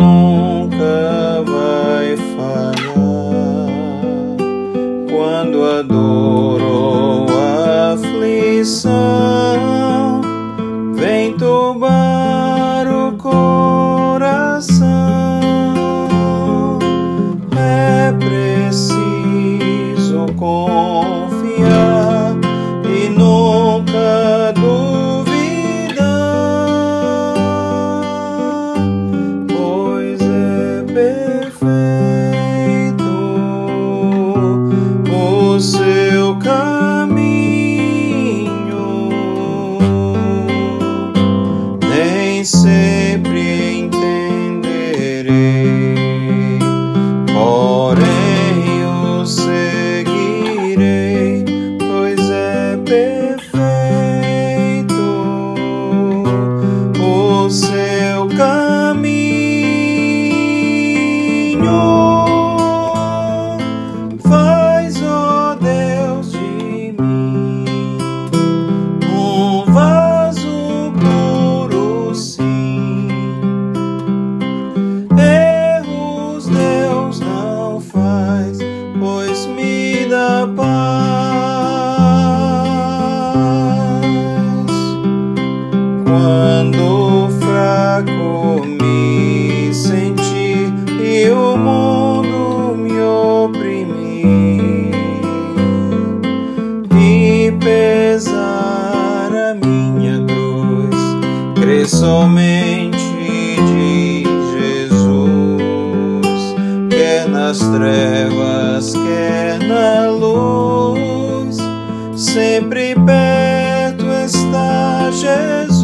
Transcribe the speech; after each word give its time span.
nunca 0.00 1.42
vai 1.44 2.16
falhar. 2.34 3.66
Quando 5.10 5.64
a 5.64 5.82
dor 5.82 6.62
ou 6.62 7.26
a 7.28 7.92
aflição 7.92 9.69
nas 107.50 107.58
trevas, 107.58 108.92
quer 108.92 109.58
na 109.66 110.08
luz, 110.08 111.56
sempre 112.14 112.94
perto 112.94 114.06
está 114.24 115.10
Jesus, 115.10 115.80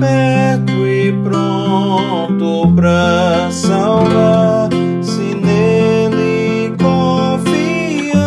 perto 0.00 0.86
e 0.86 1.12
pronto 1.22 2.72
para 2.74 3.50
salvar, 3.50 4.70
se 5.02 5.34
nele 5.34 6.74
confiar, 6.78 8.22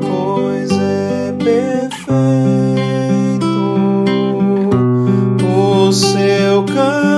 pois 0.00 0.70
é 0.72 1.34
perfeito 1.44 2.24
o 5.44 5.92
seu 5.92 6.64
caminho. 6.64 7.15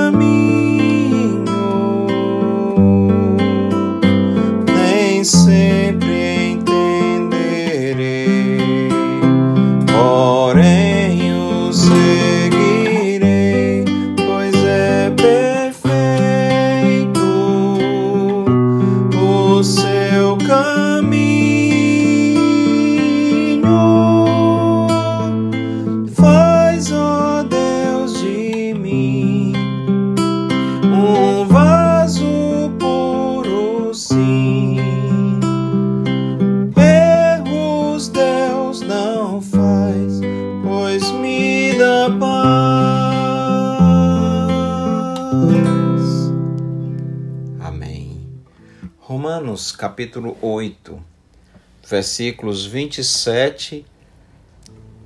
Mim 28.88 29.53
um 30.84 31.47
vaso 31.47 32.25
puro, 32.78 33.93
sim. 33.94 34.76
Erros 36.76 38.09
Deus 38.09 38.81
não 38.81 39.43
faz, 39.43 40.21
pois 40.62 41.10
me 41.12 41.72
dá 41.77 42.10
paz. 42.19 42.38
Amém. 47.60 48.27
Romanos 48.98 49.72
capítulo 49.72 50.37
8, 50.41 50.98
versículos 51.88 52.65
27 52.65 53.84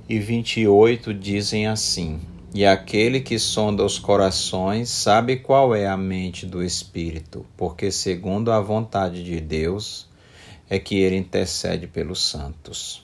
e 0.07 0.19
28 0.19 1.13
dizem 1.13 1.67
assim: 1.67 2.32
E 2.53 2.67
aquele 2.67 3.19
que 3.19 3.39
sonda 3.39 3.83
os 3.83 3.97
corações 3.97 4.87
sabe 4.87 5.37
qual 5.37 5.73
é 5.73 5.87
a 5.87 5.97
mente 5.97 6.45
do 6.45 6.63
Espírito, 6.63 7.43
porque 7.57 7.91
segundo 7.91 8.51
a 8.51 8.59
vontade 8.59 9.23
de 9.23 9.41
Deus 9.41 10.07
é 10.69 10.77
que 10.77 10.99
ele 10.99 11.15
intercede 11.15 11.87
pelos 11.87 12.21
santos. 12.21 13.03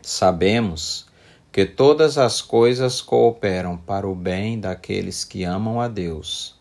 Sabemos 0.00 1.06
que 1.50 1.66
todas 1.66 2.16
as 2.16 2.40
coisas 2.40 3.02
cooperam 3.02 3.76
para 3.76 4.08
o 4.08 4.14
bem 4.14 4.60
daqueles 4.60 5.24
que 5.24 5.42
amam 5.42 5.80
a 5.80 5.88
Deus, 5.88 6.54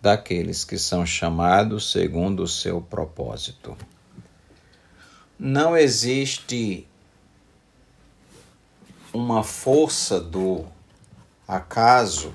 daqueles 0.00 0.64
que 0.64 0.78
são 0.78 1.04
chamados 1.04 1.92
segundo 1.92 2.44
o 2.44 2.48
seu 2.48 2.80
propósito. 2.80 3.76
Não 5.38 5.76
existe 5.76 6.88
uma 9.12 9.42
força 9.42 10.18
do 10.18 10.64
acaso 11.54 12.34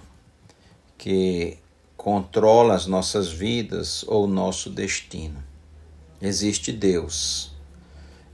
que 0.97 1.57
controla 1.95 2.75
as 2.75 2.85
nossas 2.85 3.31
vidas 3.31 4.05
ou 4.07 4.27
nosso 4.27 4.69
destino. 4.69 5.43
Existe 6.21 6.71
Deus. 6.71 7.51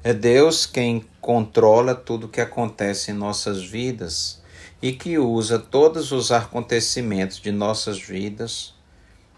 É 0.03 0.13
Deus 0.13 0.65
quem 0.65 1.05
controla 1.21 1.95
tudo 1.95 2.27
que 2.27 2.41
acontece 2.41 3.11
em 3.11 3.13
nossas 3.13 3.63
vidas 3.63 4.41
e 4.81 4.91
que 4.91 5.17
usa 5.17 5.57
todos 5.57 6.11
os 6.11 6.31
acontecimentos 6.33 7.39
de 7.39 7.51
nossas 7.51 7.97
vidas 8.01 8.73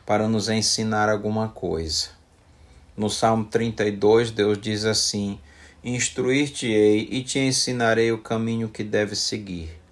para 0.03 0.27
nos 0.27 0.49
ensinar 0.49 1.09
alguma 1.09 1.49
coisa. 1.49 2.09
No 2.97 3.07
Salmo 3.07 3.45
32, 3.45 4.31
Deus 4.31 4.59
diz 4.59 4.83
assim: 4.83 5.39
Instruir-te-ei 5.83 7.07
e 7.11 7.23
te 7.23 7.37
ensinarei 7.37 8.11
o 8.11 8.17
caminho 8.17 8.69
que 8.69 8.83
deves 8.83 9.19
seguir, 9.19 9.84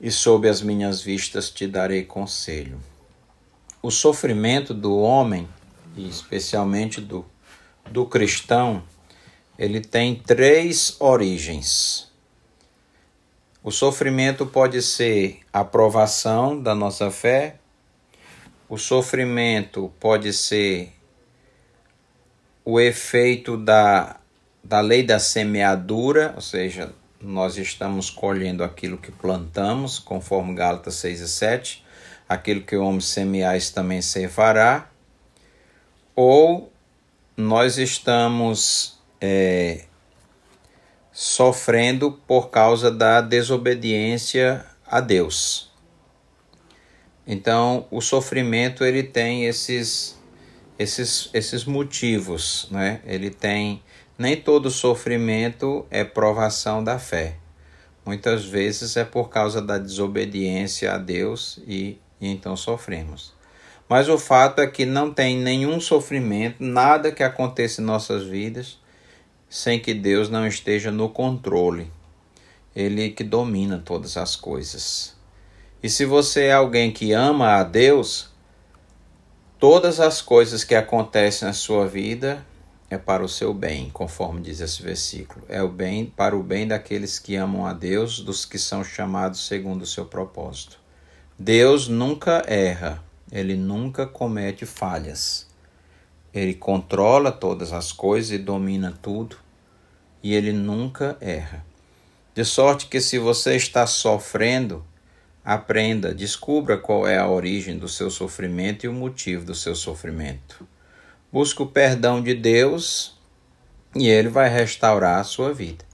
e 0.00 0.10
sob 0.10 0.48
as 0.48 0.60
minhas 0.60 1.02
vistas 1.02 1.50
te 1.50 1.66
darei 1.66 2.04
conselho. 2.04 2.80
O 3.82 3.90
sofrimento 3.90 4.72
do 4.72 4.96
homem, 4.96 5.48
e 5.96 6.08
especialmente 6.08 7.00
do, 7.00 7.24
do 7.90 8.06
cristão, 8.06 8.82
ele 9.58 9.80
tem 9.80 10.14
três 10.14 10.96
origens. 11.00 12.10
O 13.62 13.70
sofrimento 13.70 14.44
pode 14.44 14.82
ser 14.82 15.40
a 15.52 15.64
provação 15.64 16.60
da 16.60 16.74
nossa 16.74 17.10
fé, 17.10 17.56
o 18.68 18.76
sofrimento 18.76 19.92
pode 20.00 20.32
ser 20.32 20.92
o 22.64 22.80
efeito 22.80 23.56
da, 23.56 24.18
da 24.62 24.80
lei 24.80 25.02
da 25.02 25.18
semeadura, 25.18 26.32
ou 26.34 26.40
seja, 26.40 26.92
nós 27.24 27.56
estamos 27.56 28.10
colhendo 28.10 28.62
aquilo 28.62 28.98
que 28.98 29.10
plantamos, 29.10 29.98
conforme 29.98 30.54
Gálatas 30.54 30.96
6 30.96 31.20
e 31.20 31.28
7, 31.28 31.84
aquilo 32.28 32.60
que 32.60 32.76
o 32.76 32.84
homem 32.84 33.00
semear, 33.00 33.56
isso 33.56 33.72
também 33.72 34.02
ceifará, 34.02 34.90
ou 36.14 36.70
nós 37.36 37.78
estamos 37.78 38.98
é, 39.20 39.84
sofrendo 41.10 42.12
por 42.26 42.50
causa 42.50 42.90
da 42.90 43.20
desobediência 43.20 44.64
a 44.86 45.00
Deus. 45.00 45.72
Então, 47.26 47.86
o 47.90 48.02
sofrimento 48.02 48.84
ele 48.84 49.02
tem 49.02 49.46
esses 49.46 50.22
esses 50.78 51.30
esses 51.32 51.64
motivos, 51.64 52.68
né? 52.70 53.00
Ele 53.06 53.30
tem 53.30 53.82
nem 54.16 54.36
todo 54.36 54.70
sofrimento 54.70 55.84
é 55.90 56.04
provação 56.04 56.82
da 56.82 56.98
fé. 56.98 57.36
Muitas 58.06 58.44
vezes 58.44 58.96
é 58.96 59.04
por 59.04 59.28
causa 59.28 59.60
da 59.60 59.78
desobediência 59.78 60.92
a 60.92 60.98
Deus 60.98 61.58
e, 61.66 61.98
e 62.20 62.28
então 62.28 62.56
sofremos. 62.56 63.32
Mas 63.88 64.08
o 64.08 64.18
fato 64.18 64.60
é 64.60 64.66
que 64.66 64.86
não 64.86 65.12
tem 65.12 65.36
nenhum 65.36 65.80
sofrimento, 65.80 66.56
nada 66.62 67.10
que 67.10 67.22
aconteça 67.22 67.80
em 67.80 67.84
nossas 67.84 68.24
vidas 68.24 68.78
sem 69.48 69.78
que 69.78 69.94
Deus 69.94 70.28
não 70.28 70.46
esteja 70.46 70.90
no 70.90 71.08
controle. 71.08 71.90
Ele 72.74 73.10
que 73.10 73.22
domina 73.22 73.80
todas 73.84 74.16
as 74.16 74.34
coisas. 74.34 75.14
E 75.82 75.88
se 75.88 76.04
você 76.04 76.46
é 76.46 76.52
alguém 76.52 76.90
que 76.90 77.12
ama 77.12 77.56
a 77.56 77.62
Deus, 77.62 78.30
todas 79.58 80.00
as 80.00 80.20
coisas 80.20 80.64
que 80.64 80.74
acontecem 80.74 81.46
na 81.46 81.54
sua 81.54 81.86
vida 81.86 82.44
é 82.94 82.98
para 82.98 83.24
o 83.24 83.28
seu 83.28 83.52
bem, 83.52 83.90
conforme 83.90 84.40
diz 84.40 84.60
esse 84.60 84.82
versículo. 84.82 85.44
É 85.48 85.62
o 85.62 85.68
bem 85.68 86.06
para 86.06 86.36
o 86.36 86.42
bem 86.42 86.66
daqueles 86.66 87.18
que 87.18 87.36
amam 87.36 87.66
a 87.66 87.72
Deus, 87.72 88.20
dos 88.20 88.44
que 88.44 88.58
são 88.58 88.82
chamados 88.84 89.46
segundo 89.46 89.82
o 89.82 89.86
seu 89.86 90.06
propósito. 90.06 90.78
Deus 91.38 91.88
nunca 91.88 92.44
erra, 92.46 93.02
ele 93.30 93.56
nunca 93.56 94.06
comete 94.06 94.64
falhas. 94.64 95.46
Ele 96.32 96.54
controla 96.54 97.30
todas 97.30 97.72
as 97.72 97.92
coisas 97.92 98.30
e 98.30 98.38
domina 98.38 98.96
tudo, 99.02 99.36
e 100.22 100.34
ele 100.34 100.52
nunca 100.52 101.16
erra. 101.20 101.64
De 102.34 102.44
sorte 102.44 102.86
que 102.86 103.00
se 103.00 103.18
você 103.18 103.56
está 103.56 103.86
sofrendo, 103.86 104.84
aprenda, 105.44 106.14
descubra 106.14 106.78
qual 106.78 107.06
é 107.06 107.18
a 107.18 107.28
origem 107.28 107.76
do 107.78 107.88
seu 107.88 108.10
sofrimento 108.10 108.84
e 108.84 108.88
o 108.88 108.92
motivo 108.92 109.44
do 109.44 109.54
seu 109.54 109.74
sofrimento. 109.74 110.66
Busque 111.34 111.60
o 111.60 111.66
perdão 111.66 112.22
de 112.22 112.32
Deus 112.32 113.18
e 113.92 114.06
ele 114.06 114.28
vai 114.28 114.48
restaurar 114.48 115.18
a 115.18 115.24
sua 115.24 115.52
vida. 115.52 115.84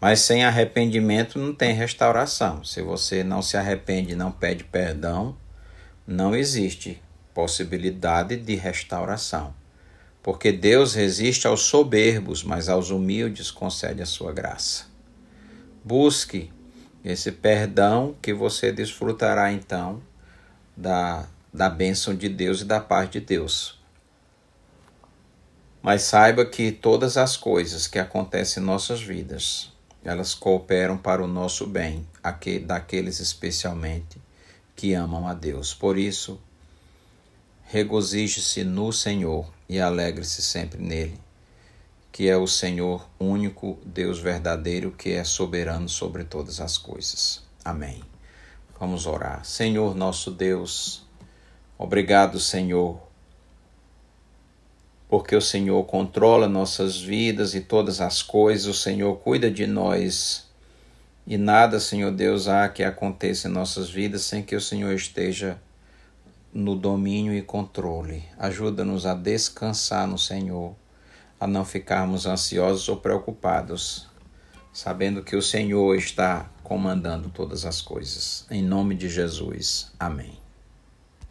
Mas 0.00 0.22
sem 0.22 0.44
arrependimento 0.44 1.38
não 1.38 1.54
tem 1.54 1.72
restauração. 1.72 2.64
Se 2.64 2.82
você 2.82 3.22
não 3.22 3.42
se 3.42 3.56
arrepende 3.56 4.16
não 4.16 4.32
pede 4.32 4.64
perdão, 4.64 5.36
não 6.04 6.34
existe 6.34 7.00
possibilidade 7.32 8.36
de 8.36 8.56
restauração. 8.56 9.54
Porque 10.20 10.50
Deus 10.50 10.94
resiste 10.94 11.46
aos 11.46 11.60
soberbos, 11.60 12.42
mas 12.42 12.68
aos 12.68 12.90
humildes 12.90 13.52
concede 13.52 14.02
a 14.02 14.06
sua 14.06 14.32
graça. 14.32 14.86
Busque 15.84 16.50
esse 17.04 17.30
perdão 17.30 18.16
que 18.20 18.34
você 18.34 18.72
desfrutará 18.72 19.52
então 19.52 20.02
da, 20.76 21.28
da 21.54 21.70
bênção 21.70 22.16
de 22.16 22.28
Deus 22.28 22.62
e 22.62 22.64
da 22.64 22.80
paz 22.80 23.08
de 23.08 23.20
Deus. 23.20 23.80
Mas 25.82 26.02
saiba 26.02 26.46
que 26.46 26.70
todas 26.70 27.16
as 27.16 27.36
coisas 27.36 27.86
que 27.86 27.98
acontecem 27.98 28.62
em 28.62 28.66
nossas 28.66 29.02
vidas, 29.02 29.72
elas 30.04 30.34
cooperam 30.34 30.96
para 30.96 31.22
o 31.22 31.26
nosso 31.26 31.66
bem, 31.66 32.06
daqueles 32.64 33.18
especialmente 33.18 34.20
que 34.76 34.94
amam 34.94 35.26
a 35.26 35.34
Deus. 35.34 35.74
Por 35.74 35.98
isso, 35.98 36.40
regozije-se 37.64 38.62
no 38.62 38.92
Senhor 38.92 39.52
e 39.68 39.80
alegre-se 39.80 40.40
sempre 40.40 40.80
nele 40.80 41.18
que 42.12 42.28
é 42.28 42.36
o 42.36 42.46
Senhor 42.46 43.08
único, 43.18 43.78
Deus 43.86 44.18
verdadeiro, 44.18 44.92
que 44.92 45.12
é 45.12 45.24
soberano 45.24 45.88
sobre 45.88 46.24
todas 46.24 46.60
as 46.60 46.76
coisas. 46.76 47.42
Amém. 47.64 48.02
Vamos 48.78 49.06
orar. 49.06 49.42
Senhor 49.46 49.94
nosso 49.94 50.30
Deus, 50.30 51.06
obrigado, 51.78 52.38
Senhor, 52.38 53.00
porque 55.12 55.36
o 55.36 55.42
Senhor 55.42 55.84
controla 55.84 56.48
nossas 56.48 56.98
vidas 56.98 57.54
e 57.54 57.60
todas 57.60 58.00
as 58.00 58.22
coisas, 58.22 58.66
o 58.66 58.72
Senhor 58.72 59.14
cuida 59.16 59.50
de 59.50 59.66
nós. 59.66 60.48
E 61.26 61.36
nada, 61.36 61.78
Senhor 61.78 62.10
Deus, 62.10 62.48
há 62.48 62.66
que 62.66 62.82
aconteça 62.82 63.46
em 63.46 63.50
nossas 63.50 63.90
vidas 63.90 64.22
sem 64.22 64.42
que 64.42 64.56
o 64.56 64.60
Senhor 64.60 64.90
esteja 64.94 65.60
no 66.50 66.74
domínio 66.74 67.34
e 67.34 67.42
controle. 67.42 68.24
Ajuda-nos 68.38 69.04
a 69.04 69.12
descansar 69.12 70.08
no 70.08 70.16
Senhor 70.16 70.74
a 71.38 71.46
não 71.46 71.66
ficarmos 71.66 72.24
ansiosos 72.24 72.88
ou 72.88 72.96
preocupados, 72.96 74.08
sabendo 74.72 75.22
que 75.22 75.36
o 75.36 75.42
Senhor 75.42 75.94
está 75.94 76.50
comandando 76.62 77.28
todas 77.28 77.66
as 77.66 77.82
coisas. 77.82 78.46
Em 78.50 78.62
nome 78.62 78.94
de 78.94 79.10
Jesus. 79.10 79.92
Amém. 80.00 80.41